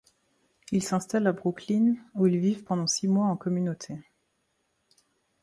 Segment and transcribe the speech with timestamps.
[0.71, 3.99] Ils s'installent à Brooklyn où ils vivent pendant six mois en communauté.